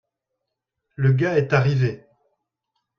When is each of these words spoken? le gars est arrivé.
le 0.95 1.11
gars 1.13 1.37
est 1.37 1.53
arrivé. 1.53 2.07